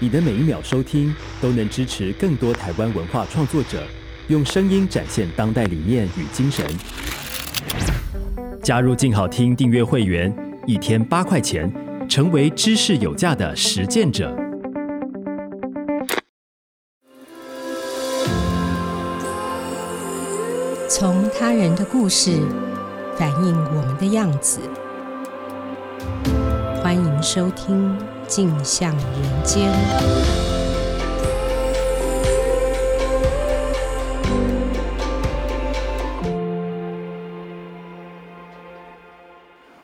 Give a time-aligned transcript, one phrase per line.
[0.00, 3.82] 你的每一秒收听都能支持更多台湾文化创作者，
[4.28, 6.64] 用声音展现当代理念与精神。
[8.62, 10.32] 加入静好听订阅会员，
[10.68, 11.68] 一天八块钱，
[12.08, 14.32] 成为知识有价的实践者。
[20.88, 22.40] 从他人的故事
[23.16, 24.60] 反映我们的样子。
[26.84, 27.90] 欢迎收听
[28.28, 29.72] 《镜像人间》。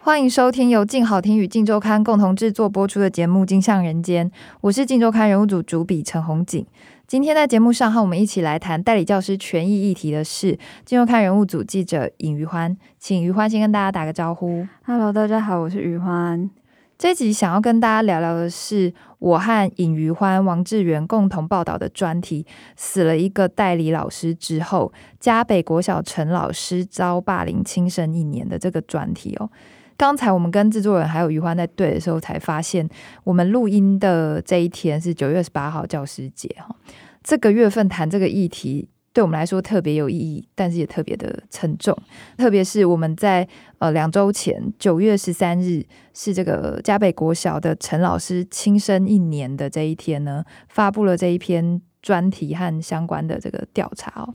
[0.00, 6.64] 欢迎收听由静好听与静周刊共同制作播出的节目《镜像人间》，我是静周刊人物组主笔陈红景。
[7.06, 14.66] 今天在节目上和我们一起来谈代理教师权益议题的是镜周刊人物组记者尹余欢，请余欢先跟大家打个招呼。
[14.84, 16.50] Hello，大家好，我是余欢。
[16.96, 29.50] 这集想要跟大家聊聊的是我和尹余欢、王志源共同报道的专题：死了一个代理老师之后，嘉北国小陈老师遭霸凌轻生一年的这个专题哦。
[29.96, 32.88] 刚才我们跟制作人还有余欢在对的时候，才发现
[33.24, 36.74] 我们录音的这一天是九月十八号教师节哈。
[37.22, 41.96] 这个月份谈这个议题，对我们来说特别有意义，但是也特别的沉重。
[42.36, 43.48] 特别是我们在
[43.78, 54.34] 呃两周前九月十三日是这个嘉北国小的陈老师亲生一年的这一天呢，发布了这一篇专题和相关的这个调查哦。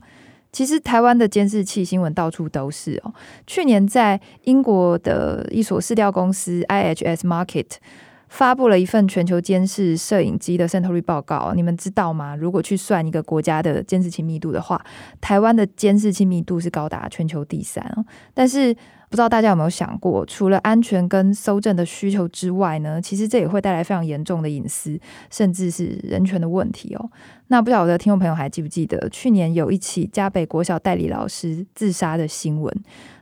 [0.50, 3.14] 其实台湾的监视器新闻到处都是哦。
[3.46, 7.66] 去年在英国的一所市调公司 IHS Market
[8.30, 12.34] 发布了一份全球监视摄影机的渗透率报告，你们知道吗？
[12.36, 14.80] 如果去算一个国家的监视器密度的话，
[15.20, 17.84] 台湾的监视器密度是高达全球第三。
[18.32, 18.72] 但是
[19.10, 27.10] 不知道大家有没有想过，除了安全跟搜证的需求之外呢，其实这也会带来非常严重的隐私，甚至是人权的问题哦。
[27.52, 32.72] 那不晓得听众朋友还记不记得，去年有一起嘉北国小代理老师自杀的新闻？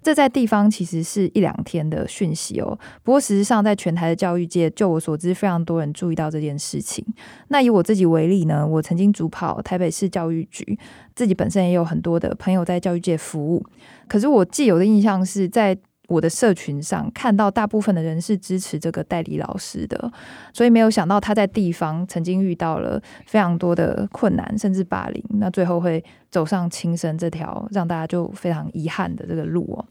[0.02, 2.78] 这在地方其实是一两天的讯息哦。
[3.02, 7.02] 不过实际上，在全台的教育界，就我所知，非常多人注意到这件事情。
[7.48, 10.78] 那以我自己为例呢，我曾经主跑台北市教育局，
[11.14, 13.64] 自己本身也有很多的朋友在教育界服务。
[14.06, 15.78] 可是我既有的印象是在。
[16.08, 20.10] 我的社群上看到大部分的人是支持这个代理老师的，
[20.54, 29.84] 所以没有想到他在地方曾经遇到了非常多的困难，甚至霸凌，那最后会走上轻生这条让大家就非常遗憾的这个路哦。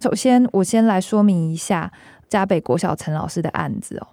[0.00, 1.92] 首先，我先来说明一下
[2.28, 4.08] 嘉北国小陈老师的案子哦，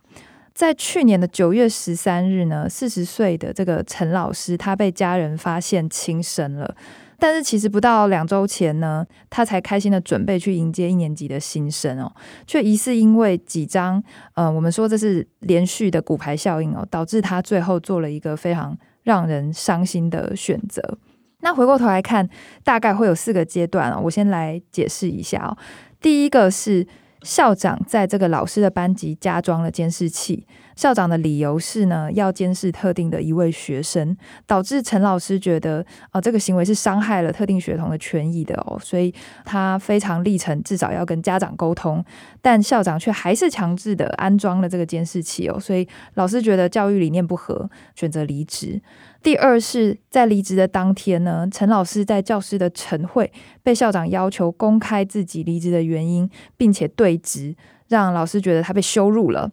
[0.54, 6.76] 在去年的九月十三日呢，四十岁的这个陈老师他被家人发现轻生了。
[7.20, 12.12] 但是其实不到两周前呢，他才开心的准备去迎接一年级的新生哦，
[12.46, 14.02] 却疑似因为几张，
[14.36, 20.98] 呃，我们说这是连续的骨牌效应哦，导致他最后做了一个非常让人伤心的选择。
[21.42, 22.30] 那回过头来看，
[22.64, 25.58] 大概会有四个阶段哦，我先来解释一下哦。
[26.02, 26.88] 第一个是。
[27.24, 30.46] 校长在这个老师的班级加装了监视器，
[30.78, 34.16] 校长的理由是呢，要监视特定的一位学生，
[34.46, 39.12] 导致陈老师觉得啊、这个行为是伤害了特定学童的权益的哦，所以
[39.44, 42.06] 他非常力陈至少要跟家长沟通，
[42.42, 48.80] 但校长却还是强制的安装了这个监视器哦，所以老师觉得教育理念不合，选择离职。
[49.24, 53.32] 第二是在离职的当天呢，陈老师在教师的晨会
[53.64, 57.56] 被校长要求公开自己离职的原因，并且对质，
[57.88, 59.52] 让老师觉得他被羞辱了。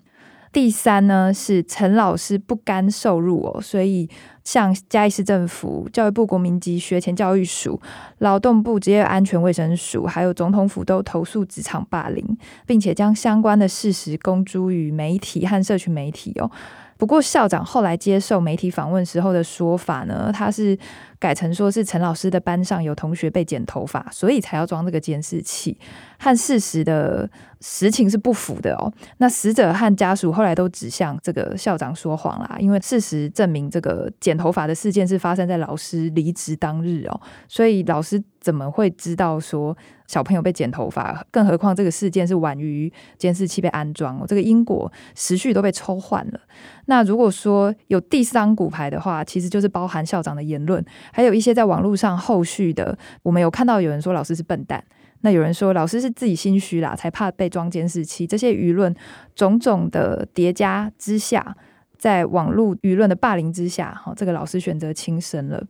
[0.55, 4.09] 第三呢是陈老师不甘受辱哦，所以
[4.45, 7.81] 向嘉义市政府、教育部国民级学前教育署、
[8.19, 12.25] 劳动部职业安全卫生署，还有总统府都投诉职场霸凌，
[12.65, 16.49] 并且将相关的事实公诸于媒体和社群媒体哦。
[16.97, 20.79] 不过校长后来接受媒体访问时候的说法呢，他是
[21.19, 25.79] 改成说是陈老师的班上有同学被剪头发，所以才要装这个监视器，
[26.19, 27.29] 和事实的
[27.61, 28.93] 实情是不符的哦。
[29.19, 39.77] 那死者和家属后来都指向这个校长说谎啦，因为事实证明这个剪头发的事件是发生在老师离职当日哦，所以老师怎么会知道说
[40.15, 41.27] 小朋友被剪头发？
[41.33, 46.41] 更何况这个事件是晚于监视器被安装哦，这个因果时序都被抽换了。
[46.87, 50.81] 那如果说有第四张骨牌的话，其实就是包含校长的言论，
[51.13, 54.85] 还有一些在网络上后续的，我们有看到有人说老师是笨蛋，
[55.23, 58.25] 那有人说老师是自己心虚啦，才怕被装监视器。
[58.25, 58.95] 这些舆论
[59.35, 61.57] 种种的叠加之下，
[61.99, 65.61] 在网络舆论的霸凌之下，哈，这个老师选择轻生了。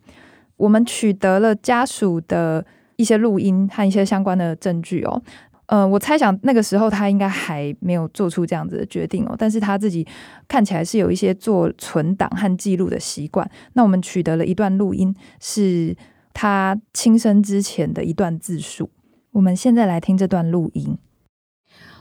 [0.59, 2.65] 我们取得了家属的
[2.97, 5.23] 一些录音和一些相关的证据哦。
[5.67, 10.07] 呃，我猜想那个时候他应该还没有做出这样子的决定哦，但是他自己
[10.47, 13.51] 看起来是有一些做存档和记录的习惯。
[13.73, 15.97] 那我们取得了一段录音，是
[16.35, 18.91] 他轻生之前的一段自述。
[19.33, 20.99] 我们现在来听这段录音。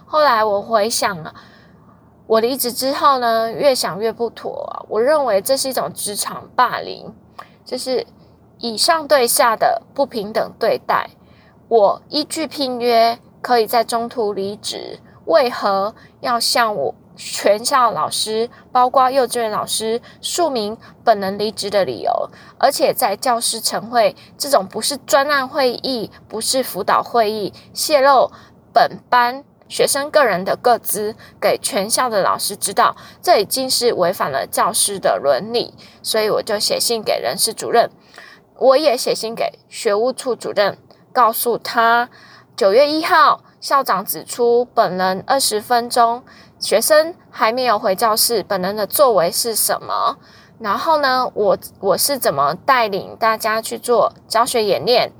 [0.05, 1.33] 后来我回想了，
[2.27, 4.85] 我离职之后呢，越想越不妥。
[4.89, 7.13] 我认为这是一种职场霸凌，
[7.63, 8.05] 就是
[8.63, 11.09] 以上对下的不平等对待。
[11.67, 13.19] 我依据聘约。
[13.43, 22.29] 可以在中途离职，为何要向我全校老师，包括幼稚园老师，述明本人离职的理由？
[22.57, 28.31] 而且在教师晨会这种不是专案会议，不是辅导会议，泄露
[28.71, 35.73] 本班学生个人的个资给全校的老师知道，这已经是违反了教师的伦理。
[36.01, 37.89] 所以我就写信给人事主任，
[38.63, 40.77] 我也写信给学务处主任，
[41.11, 42.09] 告诉他。
[42.55, 46.23] 九月一号，校长指出，本人二十分钟
[46.59, 50.17] 学生还没有回教室，本人的作为是什么？
[50.59, 55.11] 然后呢，我我是怎么带领大家去做教学演练？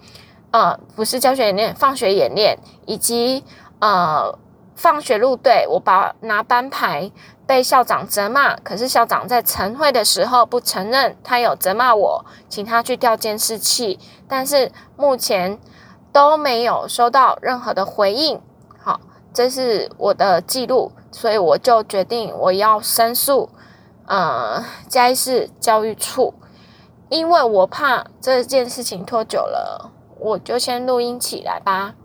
[0.51, 3.43] 呃，不是教学演练，放学演练，以及
[3.79, 4.39] 呃
[4.75, 7.11] 放学入队，我把拿班牌
[7.45, 15.59] 被校长责骂，可是校长在晨会的时候不承认他有责骂我，请他去调监视器，但是目前。
[16.13, 18.39] 都没有收到任何的回应，
[18.79, 19.01] 好，
[19.33, 23.49] 这是我的记录，所以我就决定我要申诉，
[24.05, 26.35] 呃，嘉义市教育处，
[27.09, 29.89] 因为我怕这件事情拖久了，
[30.19, 31.95] 我就先录音起来吧。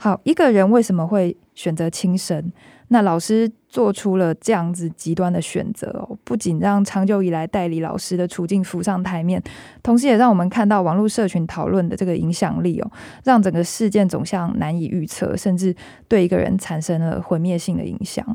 [0.00, 2.52] 好，一个人为什么会选择轻生？
[2.86, 9.40] 那老师做出了这样子极端的选择哦，不仅让长久以来代理老师的处境浮上台面，
[9.84, 12.90] 同时也让我们看到网络社群讨论的这个影响力哦，
[13.22, 15.72] 让整个事件走向难以预测，甚至
[16.08, 18.26] 对一个人产生了毁灭性的影响。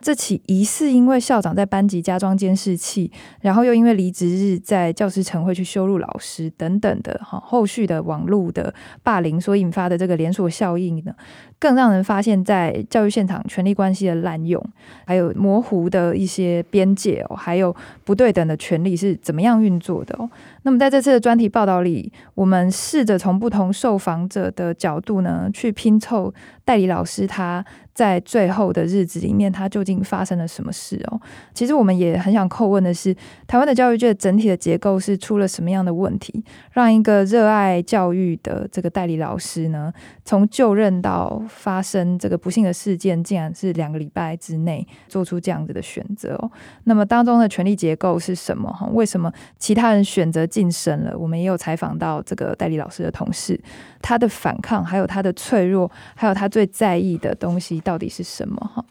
[0.00, 3.10] 这起疑似因为校长在班级加装监视器，
[3.40, 8.72] 然后又因为离职日在教师晨会去羞辱老师等等的哈，后续的网络的
[9.02, 11.12] 霸凌所引发的这个连锁效应呢，
[11.58, 14.64] 更让人发现，在教育现场权力关系的滥用，
[15.04, 17.74] 还有模糊的一些边界哦，还有
[18.04, 20.28] 不对等的权利是怎么样运作的哦？
[20.62, 26.32] 那么在这次的专题报道里，我们试着从不同受访者的角度呢，去拼凑
[26.64, 27.64] 代理老师他
[27.94, 31.20] 在最后的日子里面，他究竟发生了什么事哦？
[31.54, 33.14] 其实我们也很想叩问的是，
[33.46, 39.92] 台湾的教育界整体的结构是出了什么样的问题，让一个热爱教育的这个代理老师呢，
[40.24, 46.50] 从就任到发生这个不幸的事件，竟然是两个礼拜之内做出这样子的选择哦？
[46.84, 48.72] 那么当中的权力结构是什么？
[48.72, 50.42] 哈，为什么其他人选择？
[50.52, 53.58] 晋升了，我们也有采访到这个代理老师的同事，
[54.02, 58.56] 他的反抗，还有他的脆弱，还有他最最在意的东西到底是什么？
[58.72, 58.84] 哈，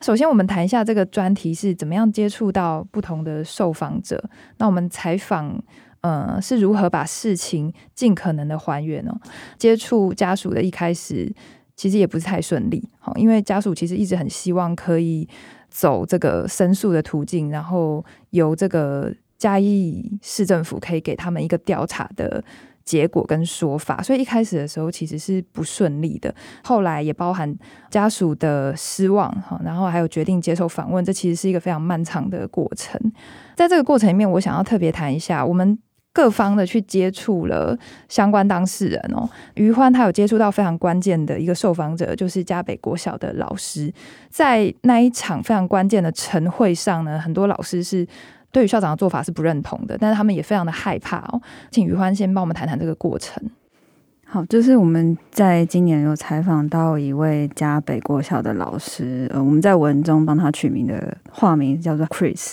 [0.00, 4.22] 首先我们谈一下这个专题是怎么样接触到不同的受访者。
[4.56, 5.62] 那我们采访，
[6.00, 9.14] 呃，是如何把事情尽可能的还原呢？
[9.58, 11.30] 接触家属的一开始，
[11.76, 15.28] 其实也不是太顺利，哈，因为家属其实一直很希望可以
[15.68, 19.14] 走这个申诉的途径，然后由这个。
[19.40, 22.44] 嘉义市政府可以给他们一个调查的
[22.90, 26.34] 结果跟说法，所以一开始的时候其实是不顺利的。
[26.64, 27.56] 后来也包含
[27.88, 33.00] 家属的失望哈，然后还有决定接受访问，这其实是一个非常漫长的过程。
[33.54, 35.78] 在这个过程里面，我想要特别谈一下，我们
[36.12, 37.78] 各方的去接触了
[38.08, 39.30] 相关当事人哦。
[39.54, 43.92] 余欢他有接触到非常关键的一个受访者，就是嘉北国小的老师，
[44.30, 48.04] 在那一场非常关键的晨会上呢，很多老师是。
[48.52, 51.40] 对于校长的做法是不认同的，但是他们也非常的害怕哦。
[51.70, 53.42] 请于欢先帮我们谈谈这个过程。
[54.32, 62.52] 好，就是我们在今年有采访到一位嘉北国小的老师，呃，我们在文中帮他取名的化名叫做 Chris。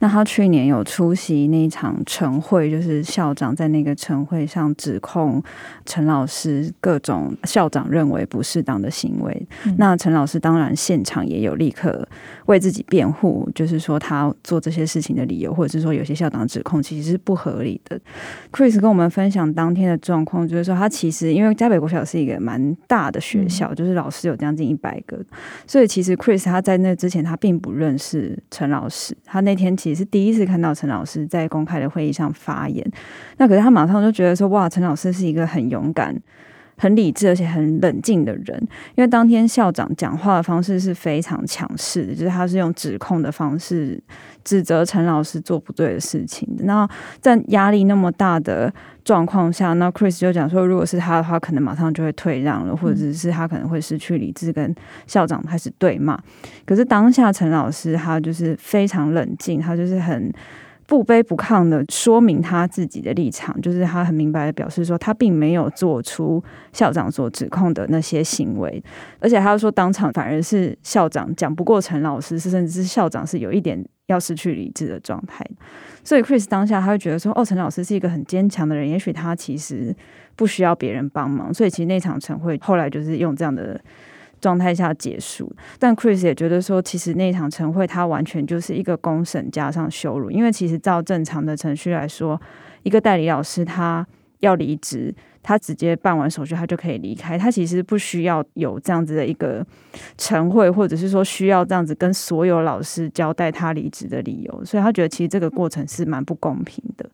[0.00, 5.42] 那他去年有出席那一场晨会，就是校长在那个晨会上指控
[5.86, 9.48] 陈老师各种校长认为不适当的行为。
[9.64, 12.06] 嗯、那陈老师当然现场也有立刻
[12.44, 17.98] 为自己辩护，就是说他做这些事情的理由，或者是说有些校长指控其实是不合理的。
[18.52, 25.18] Chris 跟我们分享当天的状况，就是说他其实因为嘉北国小是一个蛮大的学校，嗯、就是老师有将近一百个，
[25.66, 29.94] 所以其实 Chris 他在那之前他并不认识陈老师，他那天其实。
[29.94, 32.84] 是第一次看到陈老师在公开的会议上发言，
[33.36, 36.12] 那可是他马上就觉得说：“哇，陈老师是一个很勇敢、
[36.76, 38.60] 很理智而且很冷静的人，
[38.96, 44.02] 因为当天校长讲话的方式是非常强势的，就是他是用指控的方式
[44.42, 46.48] 指责陈老师做不对的事情。
[46.64, 46.88] 那
[47.20, 54.74] 在压力那么大的状况下，那 Chris 就讲说，如果是他的话，可能马上就会退让了，或者是他可能会失去理智，跟
[55.06, 56.18] 校长开始对骂。
[56.64, 60.32] 可是当下陈老师他就是非常冷静，他就是很。
[60.86, 68.82] 不卑不亢的说明他自己的立场，就是他很明白的表示说，他并没有做出校长所指控的那些行为，
[69.18, 75.44] 而且他说当场反而是校长讲不过陈老师，是甚至是校长是有一点要失去理智的状态。
[76.02, 79.94] 所以 Chris 当下他会觉得说，哦，陈老师是一个很坚强的人，也许他其实
[80.36, 83.80] 不需要别人帮忙，所以其实那场晨会后来就是用这样的。
[84.44, 92.38] 状态下结束，但 Chris 也觉得说，其实那场晨会他完全就是一个公审加上羞辱，因为其实照正常的程序来说，
[92.82, 94.06] 一个代理老师他
[94.40, 99.66] 要离职，他直接办完手续他就可以离开，他其实不需要有这样子的一个
[100.18, 107.08] 晨会，或者是说需要这样子跟所有老师交代他离职的理由，所以他觉得其实这个过程是蛮不公平的。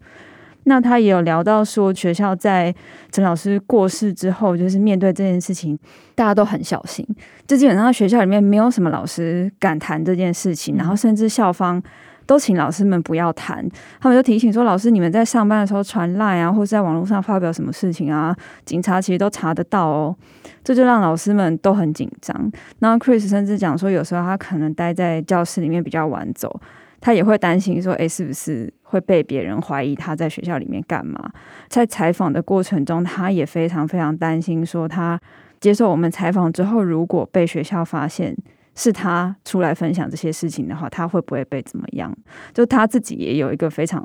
[0.65, 2.75] 那他也有聊到说，学校在
[3.11, 5.79] 陈老师过世之后，就是面对这件事情，
[6.15, 7.07] 大家都很小心。
[7.47, 11.83] 就基本上学校里面没有什么老师敢谈这件事情，然后甚至校方
[12.27, 13.67] 都请老师们不要谈。
[14.01, 20.15] 他们就提醒说，老师你们在上班的时候传赖啊，或者在网络上发表什么事情啊，警察其实都查得到哦。
[20.63, 22.53] 这就让老师们都很紧张。
[22.79, 26.61] 然后 Chris 甚至讲说，有时候他可能待在教室里面比较晚走。
[27.01, 31.31] 他也会担心说：“诶，是不是会被别人怀疑他在学校里面干嘛？”
[31.69, 35.19] 在采访的过程中，他也非常非常担心，说他
[35.61, 38.37] 接受我们采访之后，如果被学校发现
[38.75, 42.15] 是他出来分享这些事情的话，他会不会被怎么样？
[42.53, 44.05] 就他自己也有一个非常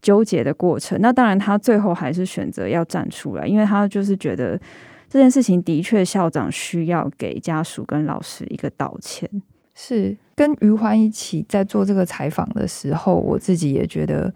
[0.00, 0.98] 纠结的过程。
[1.00, 4.60] 那当然，他最后还是选择要站出来，因为他就是觉得
[5.08, 9.28] 这件事情的确校长需要给家属跟老师一个道歉。
[9.74, 14.32] 是跟余欢一起在做这个采访的时候，我自己也觉得，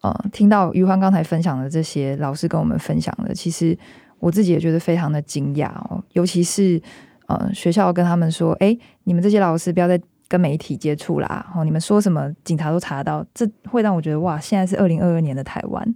[0.00, 3.76] 呃，听到余欢刚才分享的这些老师跟我们分享的，其实
[4.18, 6.02] 我自己也觉得非常的惊讶哦。
[6.12, 6.80] 尤其是
[7.26, 15.94] 呃，学校跟他们说，哎，你们这些老师不要再跟媒体接触啦，哦，你们说什么警察都查得到，这会让我觉得哇，现在是二零二二年的台湾，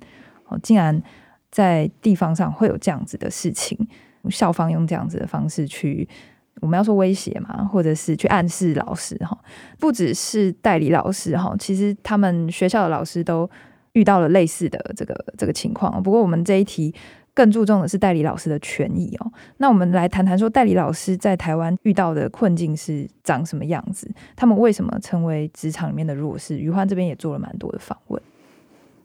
[0.49, 1.03] 哦，竟然
[1.50, 3.79] 在地方上会有这样子的事情，
[4.29, 6.07] 校方用这样子的方式去。
[6.61, 9.37] 我们要说威胁嘛，或者是去暗示老师哈，
[9.78, 13.49] 不只是代理老师哈，其实他们学校的老师都
[13.92, 16.02] 遇到了类似的这个这个情况。
[16.02, 16.94] 不过我们这一题
[17.34, 19.32] 更注重的是代理老师的权益哦。
[19.58, 24.11] 那我们来谈谈说，代理老师在台湾遇到的困境是长什么样子？
[24.37, 26.58] 他们为什么成为职场里面的弱势？
[26.58, 28.23] 余欢这边也做了蛮多的访问。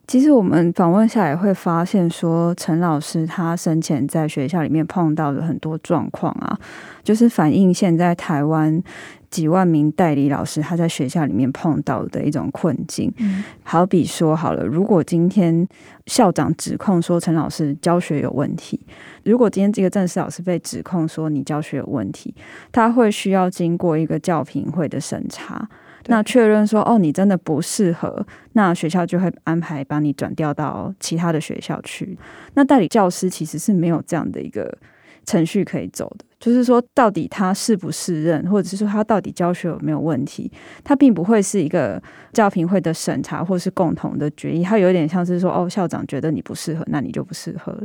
[0.09, 6.57] 其实我们访问下来会发现，说陈老师他生前在学校里面碰到的很多状况啊，
[7.03, 8.81] 就是反映现在台湾
[9.29, 13.13] 几万名代理老师他在学校里面碰到的一种困境。
[13.19, 13.43] 嗯。
[13.61, 15.67] 好比说好了，如果今天
[16.07, 18.79] 校长指控说陈老师教学有问题，
[19.25, 22.33] 如果今天这个正式老师被指控说你教学有问题，
[22.71, 25.69] 他会需要经过一个教评会的审查。
[26.09, 32.17] 那确认说哦，你真的不适合，那学校就会安排把你转调到其他的学校去。
[32.55, 34.75] 那代理教师其实是没有这样的一个
[35.23, 36.25] 程序可以走的。
[36.39, 40.49] 就是说，到底他是不是任，或者是说他到底教学有没有问题，
[40.85, 44.63] 他并不会是一个教评会的审查，或是共同的决议。
[44.63, 47.77] 他有点像是说，哦，校长觉得你不适合，那你就不适合。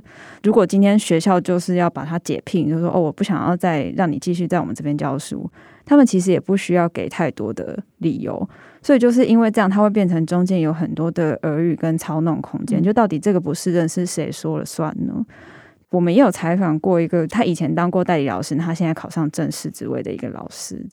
[0.44, 5.50] 如果今天学校就是要把他解聘，就是说，哦，我不想要再让你继续在我们这边教书，
[5.84, 8.48] 他们其实也不需要给太多的理由。
[8.80, 12.80] 所以就是因为这样，他会变成中间有很多的耳语跟操弄空间。
[12.80, 15.24] 就到底这个不适任是谁说了算呢？
[15.90, 20.84] 我们也有采访过一个，他以前当过代理老师，他现在考上正式职位的一个老师。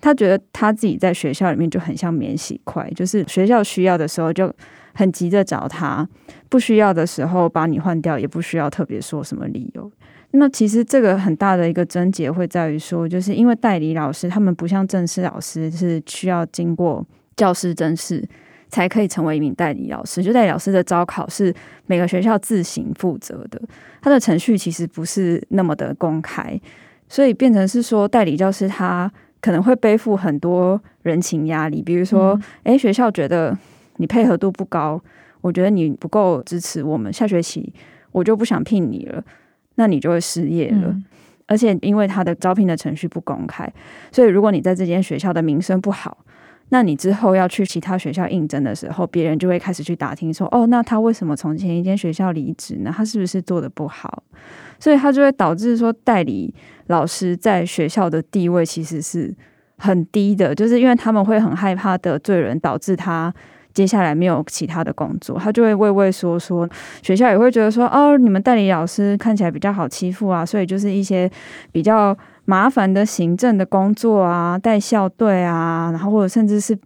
[0.00, 4.52] 他觉得他自己在学校里面就很像免洗筷，就是学校需要的时候就
[4.94, 6.06] 很急着找他，
[6.48, 9.90] 不需要的时候把你换掉，也不需要特别说什么理由。
[10.32, 18.22] 那其实这个很大的一个症结会在于说，就是因为代理老师他们不像正式老师是需要经过教师甄试。
[18.68, 20.22] 才可以成为一名代理老师。
[20.22, 21.54] 就代理老师的招考是
[21.86, 23.60] 每个学校自行负责的，
[24.00, 26.60] 他的程序其实不是那么的公开，
[27.08, 31.82] 所以变成是说代理教师他可能会背负很多人情压力。
[31.82, 33.56] 比如说，诶，学校觉得
[33.96, 35.00] 你配合度不高，
[35.40, 37.72] 我觉得你不够支持我们，下学期
[38.12, 39.22] 我就不想聘你了，
[39.76, 40.88] 那你就会失业了。
[40.88, 41.04] 嗯。
[41.48, 43.72] 而且因为他的招聘的程序不公开，
[44.10, 46.18] 所以如果你在这间学校的名声不好，
[46.70, 52.92] 那你之后要去其他学校应征的时候，别人就会开始去打听说，哦，那他为什么从前一间学校离职呢？
[52.94, 54.24] 他是不是做的不好？
[54.80, 56.52] 所以他就会导致说，代理
[56.88, 59.32] 老师在学校的地位其实是
[59.78, 63.32] 很低的，就是因为他们会很害怕得罪人，导致他
[63.72, 66.68] 接下来没有其他的工作，他就会畏畏缩缩。
[67.00, 71.30] 学校也会觉得说，哦，你们代理老师看起来比较好欺负啊，所以就是一些
[71.70, 72.16] 比较。
[72.46, 76.78] 麻烦的行政的工作啊，带校队啊，然后或者甚至是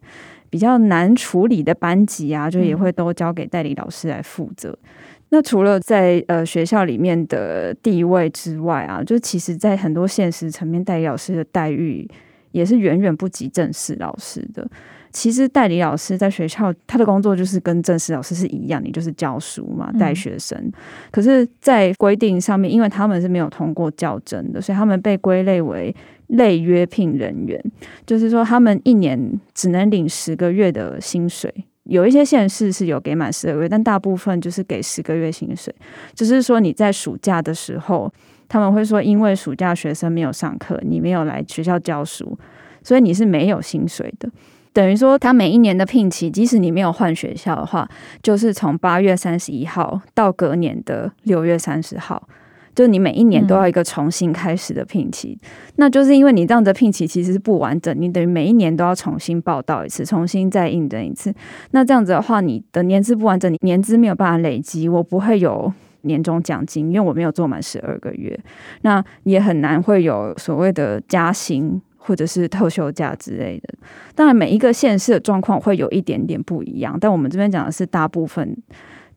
[0.50, 4.70] 比较难处理的班级啊，就也会都交给代理老师来负责。
[4.70, 4.88] 嗯、
[5.28, 12.08] 那除了在呃学校里面的地位之外啊，就其实在很多现实层面，代理老师的待遇
[12.50, 14.66] 也是远远不及正式老师的。
[15.12, 20.56] 其实代理老师在学校，他的工作就是跟正式老师是一样，你就是教书嘛，带学生。
[20.58, 20.72] 嗯、
[21.10, 25.94] 可是，在规定上面，因为他们是没有通过教甄的，所以他们被归类为
[26.28, 27.60] 类约聘人员，
[28.06, 31.52] 就是说他们一年只能领十个月的薪水。
[31.84, 35.74] 有一些县市是有给满十二个月，但大部分就是给十个月薪水。
[36.14, 38.12] 就是说你在暑假的时候，
[38.48, 42.38] 他们会说，因为暑假学生没有上课，你没有来学校教书，
[42.84, 44.30] 所以你是没有薪水的。
[44.72, 47.88] 等于说，他每一年的聘期，即使你没有换学校的话，
[48.22, 52.28] 就是从八月三十一号到隔年的六月三十号，
[52.72, 55.36] 就你每一年都要一个重新开始的聘期。
[55.74, 61.34] 那就是因为你这样的聘期其实是不完整，你等于每一年都要重新报道一次，重新再应征一次。
[61.72, 65.72] 那这样子的话，你的年资不完整，你年资没有办法累积，我不会有
[66.02, 68.38] 年终奖金，因为我没有做满十二个月，
[68.82, 71.82] 那也很难会有所谓的加薪。
[72.02, 73.74] 或者是特休假之类的，
[74.14, 78.56] 当然每一个县市的状况会有一点点不一样，但我们这边讲的是大部分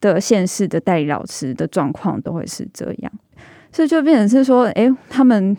[0.01, 3.11] 的县市的代理老师的状况都会是这样，
[3.71, 5.55] 所以就变成是说，诶，他们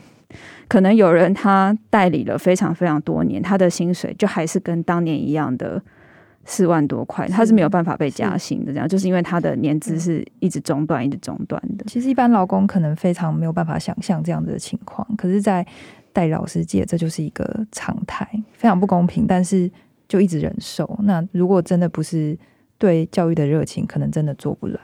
[0.69, 5.83] 可能有人他代理了非常非常多年，他的薪水就还是跟当年一样的
[6.45, 11.85] 四万多块，他是没有办法被加薪的，这样就是因为他的年资是一直中断，一直中断的。
[11.87, 15.67] 其实一般劳工可能非常没有办法想象这样子的情况，可是，在
[16.15, 19.71] 代老师界，这就是一个常态，非常不公平，但是
[20.09, 20.99] 就一直忍受。
[21.03, 22.35] 那如果真的不是
[22.79, 24.81] 对教育的热情，可能真的做不来。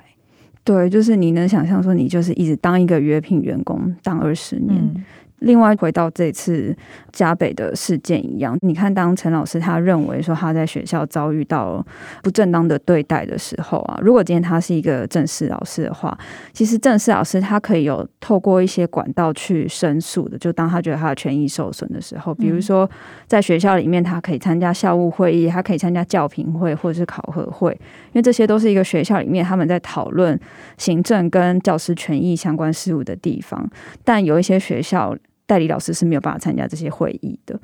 [0.63, 4.79] 对，就是你能想象说，你就是一直当一个约聘员工当二十年。
[4.79, 5.03] 嗯
[5.41, 6.75] 另外，回到这次
[7.13, 11.85] 嘉北的事件一样，你看，当陈老师他认为说他在学校遭遇到
[12.23, 16.17] 不正当的对待的时候啊，如果今天他是一个正式老师的话，
[16.53, 20.37] 其实正式老师他可以有透过一些管道去申诉的。
[20.39, 22.89] 就当他觉得他的权益受损的时候，比如说
[23.27, 30.39] 在学校里面，他可以参加校务会议，他可以参加教评会或者是考核会，因为这些都是一个学校里面他们在讨论
[30.77, 33.67] 行政跟教师权益相关事务的地方。
[34.05, 35.17] 但有一些学校。
[35.51, 37.59] 代理老师是没有办法参加这些会议的。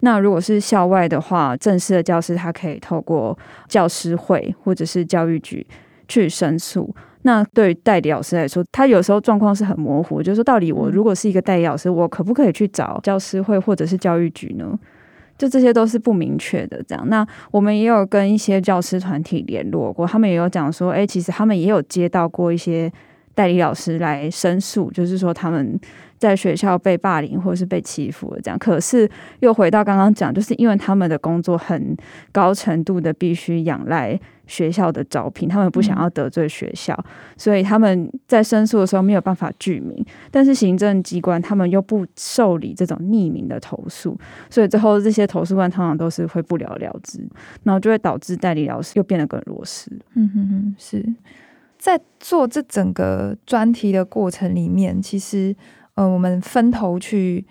[0.00, 5.64] 那如果是校外的话，正式的教师他可以透过教师会或者是教育局
[6.08, 6.92] 去申诉。
[7.22, 14.76] 那对于代理老师来说，他有时候状况是很模糊，就是说到底我如果是一个代理老师，我可不可以去找教师会或者是教育局呢？
[15.36, 16.82] 就这些都是不明确的。
[16.82, 22.90] 这样，那我们也有跟一些教师团体联络过，他们也有讲说，哎，其实他们也有接到过一些
[23.38, 25.78] 代理老师来申诉，就是说他们。
[26.18, 31.96] 在学校被霸凌或者是被欺负了，这样，可是又回到刚刚讲，就是因为他们的工作很
[32.32, 37.04] 高程度的必须仰赖学校的招聘，他们不想要得罪学校，嗯、
[37.36, 44.18] 所以他们在申诉的时候没有办法具名，但是行政机关他们又不受理这种匿名的投诉，
[44.50, 47.24] 所以最后这些投诉官通常都是会不了了之，
[47.62, 49.88] 然后就会导致代理老师又变得更弱势。
[50.14, 51.14] 嗯哼哼，是
[51.78, 55.56] 在做这整个专题的过程里面，其实。
[56.00, 57.44] 嗯、呃，我们分头去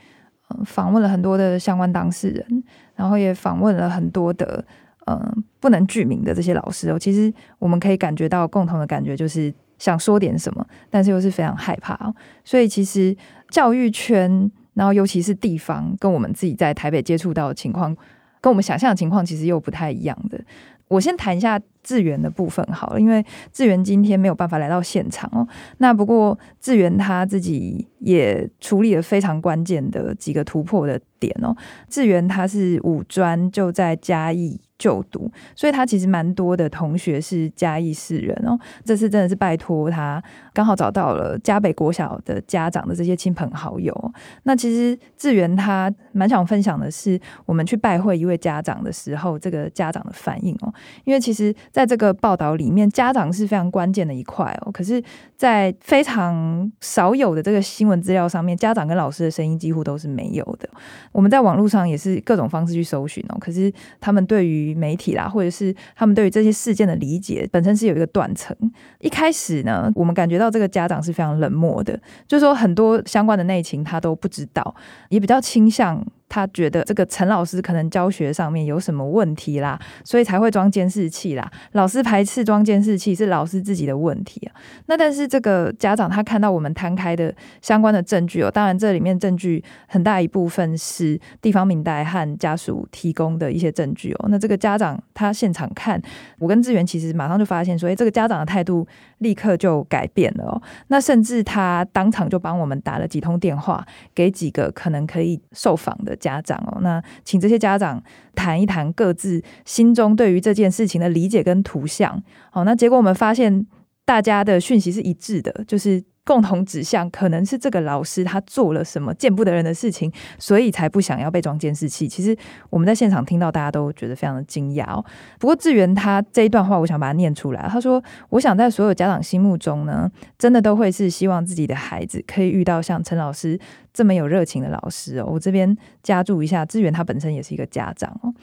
[0.64, 2.64] 访问了很多的相关当事人，
[2.96, 4.64] 然后也访问了很多的
[5.06, 6.98] 嗯、不能具名的这些老师哦。
[6.98, 12.14] 其实我们可以感觉到共同的感觉，就是想说点什么，但是又是非常害怕。
[12.46, 13.14] 所以其实
[13.50, 17.94] 教育圈，然后尤其是地方，跟我们自己在台北接触到的情况，
[18.40, 20.40] 跟我们想象的情况，其实又不太一样的。
[20.88, 25.48] 我先谈一下志源的部分好了，因为志源今天没有办法来到现场哦。
[25.80, 31.56] 那不过志源他自己也处理了非常关键的几个突破的点哦。
[31.90, 38.58] 志源他是五专就在嘉义就读，所以他其实蛮多的同学是嘉义市人哦。
[38.86, 40.22] 这次真的是拜托他，
[40.54, 44.14] 刚好找到了嘉北国小的家长的这些亲朋好友。
[44.44, 50.74] 那其实志源他蛮想分享的是，我们去拜会一位家长的时候，这个家长的反应哦。
[51.04, 54.72] 因为其实在这个报道里面，家长是非常关键的一块哦。
[54.72, 55.02] 可是，
[55.38, 60.68] 在非常少有的这个新闻资料上面，家长跟老师的声音几乎都是没有的。
[61.12, 68.58] 我们在网络上也是各种方式去搜寻哦，可是他们对于媒体啦，或者是他们对于这些事件的理解，本身是有一个断层。
[69.00, 74.76] 一开始呢，我们感觉到这个家长是非常冷漠的，就是说很多相关的内情他都不知道，
[75.10, 76.04] 也比较倾向。
[76.30, 81.50] 他觉得这个陈老师可能教学上面有什么问题啦，所以才会装监视器啦。
[81.72, 84.52] 老师排斥装监视器是老师自己的问题啊。
[84.88, 94.28] 那但是这个家长他看到我们摊开的相关的证据哦，当然这里面证据很大一部分是地方民代和家属提供的一些证据哦。
[94.30, 96.02] 那这个家长他现场看，
[96.40, 98.86] 我跟志源其实马上就发现说，哎，这个家长的态度
[99.20, 100.62] 立刻就改变了哦。
[100.88, 106.17] 那甚至他当场就帮我们打了几通电话，给几个可能可以受访的。
[106.18, 108.04] 家长哦，那请这些家长
[108.36, 112.22] 谈一谈各自心中对于这件事情的理解跟图像。
[112.52, 113.66] 好，那结果我们发现
[114.04, 116.04] 大家的讯息是一致的，就是。
[116.28, 122.06] 共同指向可能是这个老师他做了什么见不得人的事情，所以才不想要被装监视器。
[122.06, 122.38] 其实
[122.70, 125.04] 我们在现场听到，大家都觉得非常的惊讶哦。
[125.40, 127.66] 不过志源他这一段话，我想把它念出来。
[127.70, 133.58] 他说：“我想在所有家长心目中呢，真的都会是希望自己的孩子可以遇到像陈老师
[133.94, 138.34] 这么有热情的老师哦。”我这边加注一下，志源他本身也是一个家长哦。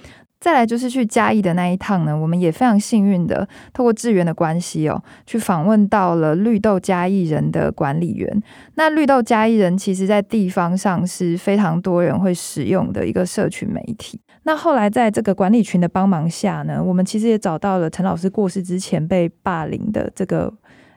[0.45, 8.43] 再来就是去嘉义的那一趟呢，我们也非常幸运的透过志源的关系哦，去访问到了绿豆嘉义人的管理员。
[8.75, 14.21] 那绿豆嘉义人其实在地方上是非常多人会使用的一个社群媒体。
[14.43, 20.53] 那后来在这个管理群的帮忙下呢，我们其实也找到了陈老师过世之前被霸凌的这个。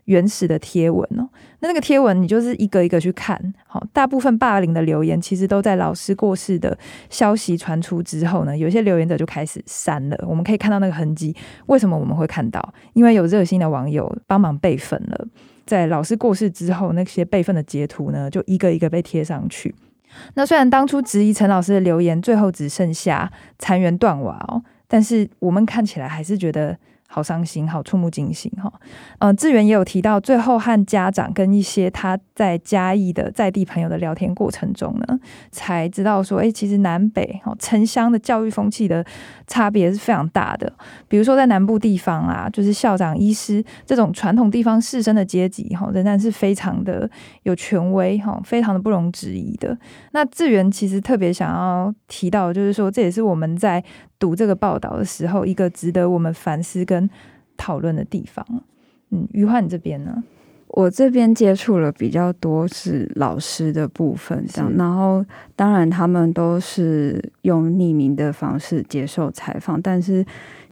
[0.08, 1.28] 原始的贴文哦，
[1.60, 6.78] 那那个贴文你就是一个一个去看，好，大部分霸凌的留言其实都在老师过世的
[7.10, 10.18] 消息传出之后呢，有些留言者就开始删了。
[10.26, 12.74] 我们可以看到那个痕迹，为什么我们会看到？
[12.94, 15.28] 因为有热心的网友帮忙备份了，
[15.66, 19.76] 在老师过世之后，那些备份的截图呢，就一个一个被贴上去。
[20.36, 26.78] 那虽然当初质疑陈老师的留言最后只剩下残垣断瓦哦，但是我们看起来还是觉得。
[27.10, 28.72] 好伤心，好触目惊心哈。
[29.20, 35.20] 嗯，志源也有提到，最后和家长跟一些他在嘉义的在地朋友的聊天过程中呢，
[35.52, 39.04] 才知道说，哎，其实南北哦城乡的教育风气的
[39.48, 40.72] 差别是非常大的。
[41.08, 47.10] 比如说在南部地方啊，就是校长、医师这种传统地方士绅的阶级哈，仍然是非常的
[47.44, 49.76] 有权威哈，非常的不容置疑的。
[50.12, 53.84] 那志源其实特别想要提到，就是说这也是我们在。
[54.20, 57.10] 读这个报道的时候，一个值得我们反思跟
[57.56, 58.46] 讨论的地方。
[59.12, 60.24] 嗯，余欢你这边呢？
[60.68, 64.72] 我这边接触了比较多是老师的部分，这样。
[64.76, 65.26] 然后
[65.56, 70.26] 当然他们都是用匿名的方式接受采访，但是。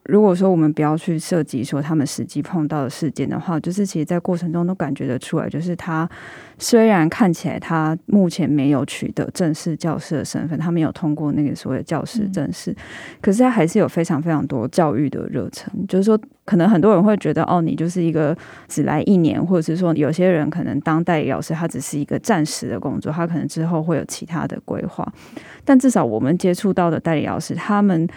[0.06, 6.08] 如果说我们不要去涉及说他们实际碰到的事件的话，就是其实，在过程中都感觉得出来，就是他
[6.60, 12.76] 虽然看起来他目前没有取得正式教师的身份，他没有通过那个所谓的教师正式，嗯、
[13.20, 15.74] 可是他还是有非常非常多教育的热忱。
[15.88, 18.38] 就是说，可能很多人会觉得，哦，你就是一个
[18.68, 25.12] 只来一年，或者是说，有些人可能当代理老师，他只是一个暂时的工作，他可能之后会有其他的规划。
[25.64, 28.08] 但至少我们接触到的代理老师，他们。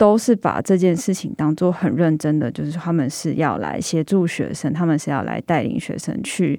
[0.00, 6.58] 都是把这件事情当做很认真的，就是他们是要来协助学生，他们是要来带领学生去。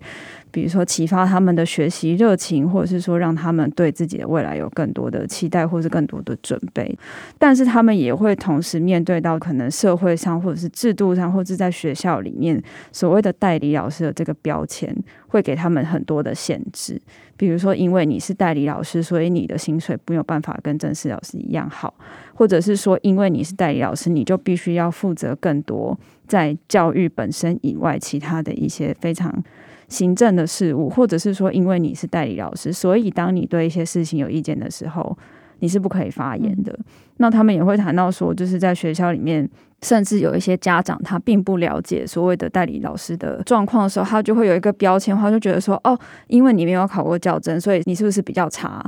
[0.52, 6.98] 比如说启发他们的学习热情，或者是说让他们对自己的未来有更多的期待，或是更多的准备。
[7.40, 12.62] 但是他们也会同时面对到可能社会上，或者是制度上，或者是在学校里面
[12.92, 14.96] 所谓的代理老师的这个标签，
[15.28, 17.02] 会给他们很多的限制。
[17.38, 21.94] 比如说，因为你是代理老师，所以你的薪水没有办法跟正式老师一样好，
[22.36, 29.44] 或者是说，因为你是代理老师，你就必须要负责更多在教育本身以外其他的一些非常。
[29.92, 35.16] 行政的事务，或者是说，因为你是代理老师，所以当你对一些事情有意见的时候，
[35.60, 36.72] 你是不可以发言的。
[36.72, 36.86] 嗯、
[37.18, 39.48] 那他们也会谈到说，就是在学校里面，
[39.82, 48.82] 甚至有一些家长他并不了解所谓的代理老师的状况的时候，他就会有一个标签，他就觉得说，哦，因为你没有考过教甄，所以你是不是比较差？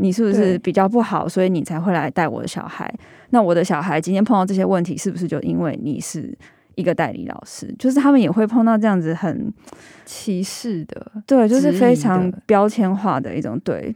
[0.00, 1.28] 你是不是比较不好？
[1.28, 2.92] 所以你才会来带我的小孩？
[3.30, 6.36] 那我的小孩今天碰到这些问题，是不是就因为你是？
[6.78, 9.52] 一个代理老师，就是他们也会碰到这样子很
[10.04, 13.94] 歧视的，对，就是非常标签化的一种对。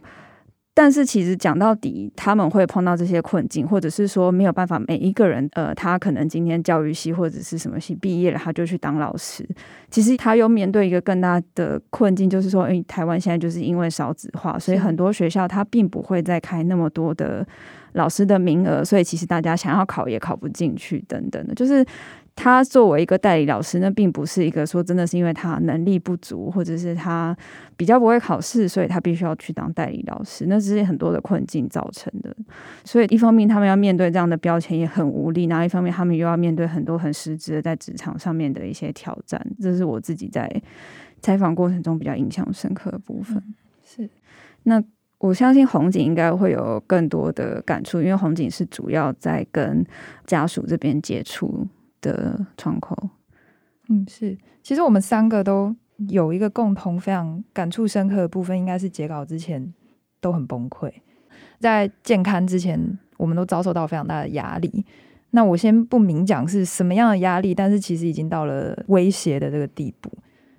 [0.75, 9.47] 但是其实讲到底，他们会碰到这些困境，或者是说没有办法，每一个人，呃，他可能今天教育系或者是什么系毕业了，他就去当老师。
[9.91, 17.45] 其实他又面对一个更大的困境，就是说，诶，台湾现在就是因为少子化，所以很多学校他并不会再开那么多的
[17.91, 21.85] 老师的名额，所以其实大家想要考也考不进去，等等的，就是。
[22.35, 27.35] 他作为一个代理老师，那并不是一个说真的是因为他能力不足，或者是他
[27.77, 30.47] 比较不会考试，所以他必须要去当代理老师。
[30.47, 32.35] 那只是很多的困境造成的。
[32.83, 39.39] 所以一方面他们要面对这样的标签也很无力，然后一方面他们又要面对很多很实质的在职场上面的一些挑战。
[39.61, 40.49] 这是我自己在
[41.21, 43.37] 采访过程中比较印象深刻的部分。
[43.37, 43.53] 嗯、
[43.85, 44.09] 是，
[44.63, 44.83] 那
[45.19, 49.85] 我相信红警应该会有更多的感触，因为红警是主要在跟
[50.25, 51.65] 家属这边接触
[52.03, 52.95] 的窗口，
[53.89, 55.75] 嗯，是，其实我们三个都
[56.09, 59.73] 有一个共同非常感触深刻的部分，应该是截稿之前
[60.21, 60.91] 都很崩溃，
[61.59, 64.85] 在健康之前，我们都遭受到非常大的压力。
[65.31, 70.11] 那我先不明讲是什么样的压力，但是其实已经到了威胁的这个地步，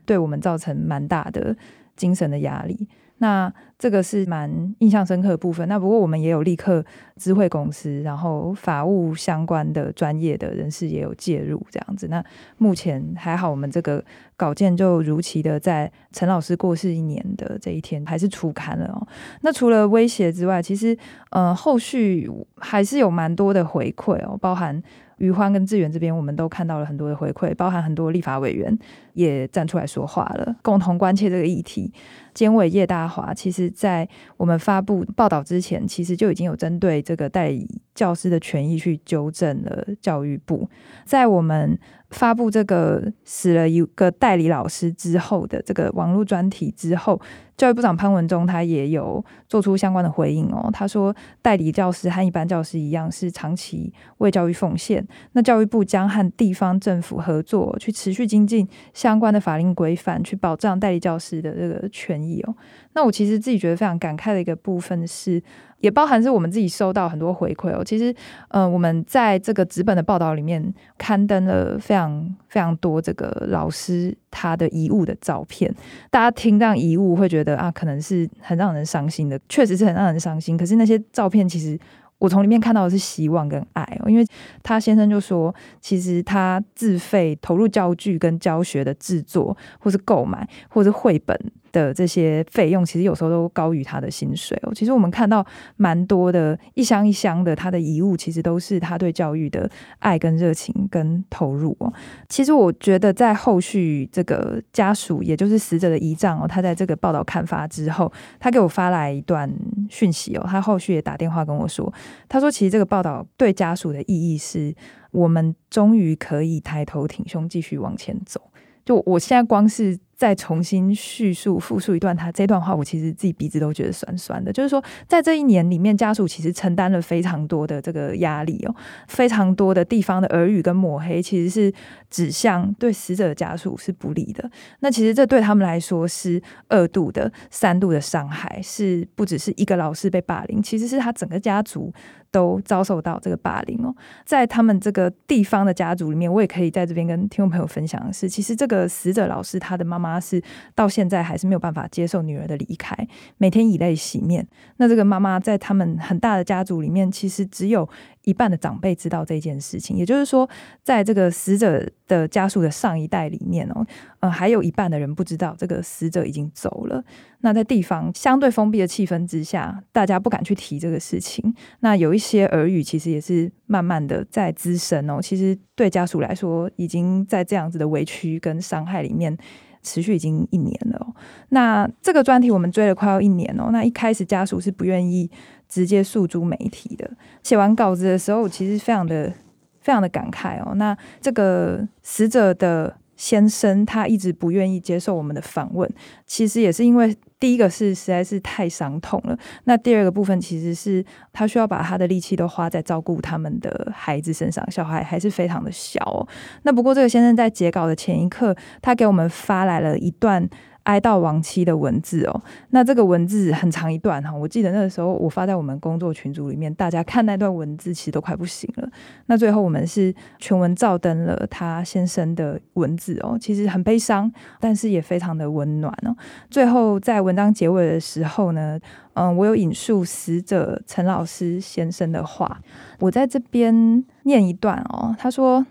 [0.05, 1.57] 对我们造成蛮大的
[1.95, 2.89] 精神的压力。
[3.19, 5.67] 那这个是蛮印象深刻的部分。
[5.69, 6.85] 那不过我们也有立刻
[7.17, 12.09] 知会公司，然后法务相关的专业的人士也有介入这样子。
[12.09, 12.25] 那
[12.59, 14.05] 目前还好，我们这个
[14.37, 19.07] 稿件就如期的在陈老师过世一年的这一天还是出刊了哦。
[19.43, 20.97] 那除了威胁之外，其实
[21.31, 24.83] 呃后续还是有蛮多的回馈哦，包含。
[25.25, 28.79] 于欢跟志远这边，我们都看到了很多的回馈，包含很多立法委员
[29.15, 31.93] 也站出来说话了，共同关切这个议题。
[32.35, 40.69] 监委叶大华，其实在我们发布报道之前，其实就已经有针对这个代理教师的权益去纠正了教育部。
[41.05, 41.79] 在我们
[42.11, 47.21] 发布这个死了一个代理老师之后的这个网络专题之后。
[47.57, 62.53] 教育部长潘文忠他也有做出相关的回应哦，他说代理教师和一般教师一样是长期为教育奉献，那教育部将和地方政府合作，去持续精进相关的法令规范，去保障代理教师的这个权益哦。
[62.95, 65.41] 那我其实自己觉得非常感慨的一个部分是。
[65.85, 67.85] 也包含是我们自己收到很多回馈哦。
[67.85, 68.15] 其实，
[68.49, 75.71] 呃，我们在这个纸本的报道里面刊登了非常非常多这个老师他的遗物的照片。
[76.11, 80.57] 大家听到遗物会觉得啊，可能是很让人伤心的，确实是很让人伤心。
[80.57, 81.79] 可是那些照片，其实
[82.17, 84.09] 我从里面看到的是希望跟爱哦。
[84.09, 84.27] 因为
[84.63, 91.39] 他先生就说，其实他自费投入教具跟教学的制作，或是购买，或是绘本。
[91.75, 94.73] 的这些费用其实有时候都高于他的薪水哦。
[94.73, 95.45] 其实我们看到
[95.77, 101.93] 蛮多的一箱一箱的他的遗物，其实都是他对教育的爱跟热情跟投入哦。
[102.29, 109.53] 其实我觉得在后续这个家属，也就是死者的遗丈哦，他在这个报道刊发之后，他给我发来一段
[109.91, 110.47] 讯息哦。
[110.49, 111.93] 他后续也打电话跟我说，
[112.29, 114.73] 他说其实这个报道对家属的意义是，
[115.11, 118.41] 我们终于可以抬头挺胸继续往前走。
[118.85, 119.99] 就我现在光是。
[120.17, 124.53] 再重新叙述、复述一段他这段话，我其实自己鼻子都觉得酸酸的。
[124.53, 128.75] 就是说，在这一年里面，家属其实承担了非常多的这个压力哦，
[129.09, 131.75] 非常多的地方的耳语跟抹黑，其实是
[132.09, 134.49] 指向对死者的家属是不利的。
[134.81, 141.93] 那其实这对他们来说是二度的、三度的伤害，是不只是一个老师被霸凌，其实是他整个家族
[142.31, 143.93] 都遭受到这个霸凌哦。
[144.25, 150.04] 在他们这个地方的家族里面，我也可以在这边跟听众朋友分享的是，其实这个死者老师他的妈妈。
[150.05, 150.43] 妈是
[150.75, 152.95] 到现在还是没有办法接受女儿的离开，
[153.39, 154.47] 每天以泪洗面。
[154.77, 157.89] 那这个妈妈在他们很大的家族里面，其实只有
[158.25, 159.97] 一半的长辈知道这件事情。
[159.97, 160.49] 也就是说，
[160.83, 163.87] 在这个死者的家属的上一代里面哦，
[164.21, 167.03] 呃，还有一半的人不知道这个死者已经走了。
[167.41, 171.55] 那在地方相对封闭的气氛之下，大家不敢去提这个事情。
[171.81, 175.21] 那有一些耳语，其实也是慢慢的在滋生哦。
[175.21, 179.37] 其实对家属来说，已经在这样子的委屈跟伤害里面。
[179.85, 181.15] 持续已经一年了，
[181.51, 183.69] 那这个专题我们追了快要一年哦。
[183.71, 185.31] 那一开始家属是不愿意
[185.69, 187.09] 直接诉诸媒体的。
[187.45, 189.33] 写完稿子的时候，其实非常的
[189.81, 190.75] 非常的感慨哦。
[190.75, 192.97] 那这个死者的。
[193.25, 195.91] 先生他一直不愿意接受我们的访问，
[196.27, 206.29] 其实也是因为第一个是实在是太伤痛了，那第二个部分其实是他需要把他的力气都花在照顾他们的孩子身上，小孩还是非常的小哦。
[206.65, 210.47] 那不过这个先生在截稿的前一刻，他给我们发来了一段
[210.85, 212.43] 哀悼亡妻的文字哦。
[212.71, 218.89] 那这个文字很长一段哈，我记得那个时候我发在我们工作群组里面，大家看那段文字其实都快不行了。
[219.27, 226.17] 那最后我们是全文照登了他先生的文字哦，其实很悲伤，但是也非常的温暖哦。
[226.49, 228.79] 最后在文章结尾的时候呢，
[229.15, 232.61] 嗯，我有引述死者陈老师先生的话，
[233.01, 235.67] 我在这边念一段哦，他说。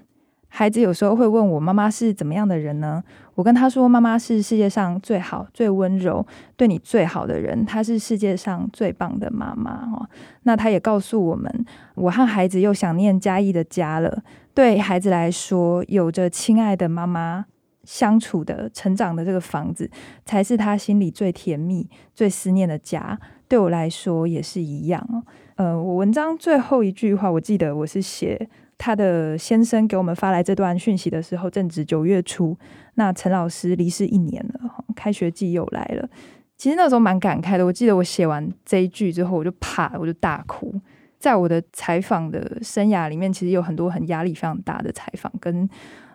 [0.55, 3.03] 孩子有时候会问我，妈妈是怎么样的人呢？
[3.35, 10.07] 我跟他说，妈妈是世界上最好、最温柔、对你最好的人，她是世界上最棒的妈妈哦。
[10.43, 11.65] 那他也告诉我们，
[11.95, 14.23] 我和孩子又想念嘉义的家了。
[14.53, 17.45] 对孩子来说，有着亲爱的妈妈
[17.83, 19.89] 相处的、成长的这个房子，
[20.25, 23.19] 才是他心里最甜蜜、最思念的家。
[23.47, 25.23] 对我来说也是一样哦。
[25.55, 28.49] 呃，我文章最后一句话，我记得我是写。
[28.77, 32.57] 他的先生给我们发来这段讯息的时候，正值九月初。
[32.95, 36.09] 那陈老师离世一年了，开学季又来了。
[36.57, 37.65] 其实那时候蛮感慨的。
[37.65, 40.73] 我记得我写完这一句之后，我就怕，我就大哭。
[41.19, 45.69] 在我的采访的生涯里面，其实有很多很压力非常大的采访跟。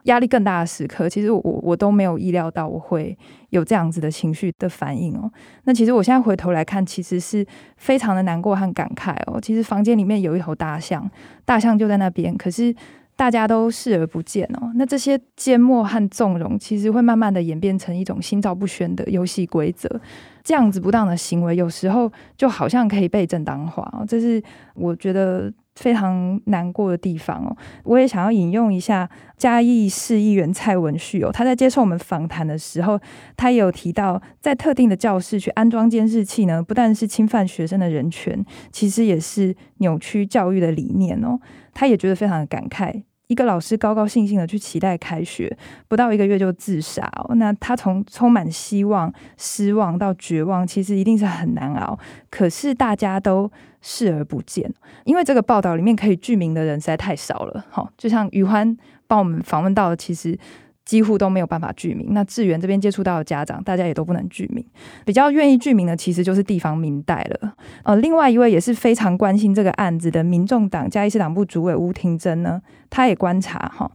[0.09, 3.17] 压力更大的时刻，其实我我都没有意料到我会
[3.51, 5.31] 有这样子的情绪的反应哦。
[5.65, 9.39] 那其实我现在回头来看，其实是非常的难过和感慨哦。
[9.41, 11.09] 其实房间里面有一头大象，
[11.45, 12.75] 大象就在那边，可是
[13.17, 14.73] 大家都视而不见哦。
[14.77, 19.89] 那这些缄默和纵容，其实会慢慢的演变成一种心照不宣的游戏规则。
[20.43, 24.05] 这样子不当的行为，有时候就好像可以被正当化哦。
[24.09, 24.43] 这是
[24.75, 25.53] 我觉得。
[25.79, 32.99] 非常难过的地方哦，我也想要引用一下嘉义市议员蔡文旭哦，他在接受我们访谈的时候，
[33.37, 41.39] 他也有提到，在特定的教室去安装监视器呢，不但是侵犯学生的人权，其实也是扭曲教育的理念哦。
[41.73, 43.05] 他也觉得非常的感慨。
[43.29, 47.35] 一个老师高高兴兴的去期待开学，不到一个月就自杀哦。
[47.37, 51.99] 那他从充满希望、失望到绝望，其实一定是很难熬。
[52.31, 54.71] 可是大家都视而不见，
[55.05, 57.65] 因为这个报道里面可以具名的人实在太少了。
[57.71, 60.39] 好，就像余欢帮我们访问到的，其实。
[60.89, 62.09] 几乎都没有办法具名。
[62.13, 64.65] 那志源这边接触到的家长，大家也都不能具名。
[65.05, 67.55] 比较愿意具名的，其实就是地方民代了。
[67.83, 73.91] 呃，另外一位也是非常关心这个案子的民众党嘉义市党部主委吴庭珍呢，他也观察哈，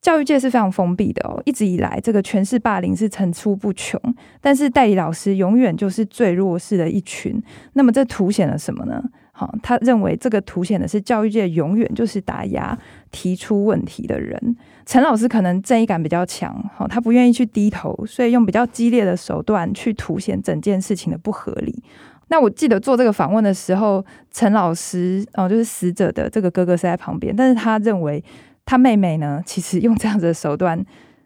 [0.00, 1.42] 教育界是非常封闭的哦。
[1.44, 4.00] 一直以来，这个权势霸凌是层出不穷，
[4.40, 7.42] 但是代理老师永远就是最弱势的一群。
[7.72, 9.02] 那么这凸显了什么呢？
[9.32, 12.78] 好，他认为这个凸显的是教育界永远就是打压
[13.10, 14.56] 提出问题的人。
[14.86, 21.82] 陈老师可能正义感比较强，哈，他不愿意去低头，所以用比较激烈的手段去凸显整件事情的不合理。
[22.28, 28.24] 那我记得做这个访问的时候，陈老师哦，就是死者的这个哥哥是在旁边，但是他认为
[28.64, 30.82] 他妹妹呢，其实用这样子的手段，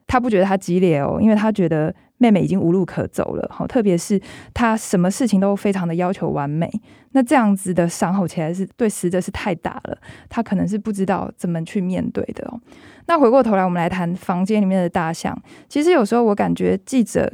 [0.07, 1.95] 他不觉得他激烈哦，因为他觉得。
[2.21, 4.21] 妹妹已经无路可走了，哈，特别是
[4.53, 6.71] 她什么事情都非常的要求完美，
[7.13, 9.97] 那这样子的伤口起来是对死者是太大了，
[10.29, 12.61] 她可能是不知道怎么去面对的哦。
[13.07, 15.35] 那回过头来，我们来谈房间里面的大象。
[15.67, 17.33] 其实有时候我感觉记者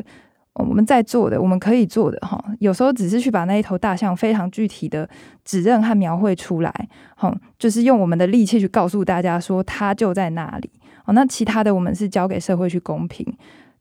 [0.54, 5.08] 我们在做的，我们可以做的哈，有时候只是去把那一头大象非常具体的
[5.44, 10.70] 指认和描绘出来，好，就是用我们的力气去告诉大家说它就在那里。
[11.06, 13.26] 哦，那其他的我们是交给社会去公平。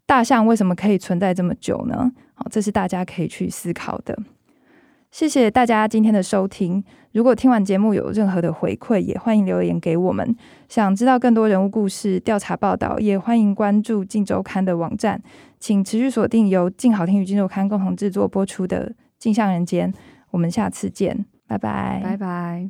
[0.05, 2.11] 大象为什么可以存在这么久呢？
[2.35, 4.17] 好，这是大家可以去思考的。
[5.11, 6.83] 谢谢大家今天的收听。
[7.13, 10.35] 如果听完节目有任何的回馈，也欢迎留言给我们。
[10.67, 15.21] 想知道更多人物故事、调查报道，也欢迎关注《镜周刊》的网站。
[15.57, 19.91] 请持续锁定由镜好听与《镜周刊》共同制作播出的《镜像人间》。
[20.31, 22.69] 我们下次见，拜拜，拜拜。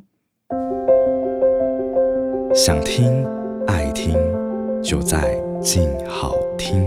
[2.54, 3.26] 想听
[3.66, 4.14] 爱听，
[4.80, 6.86] 就在镜好听。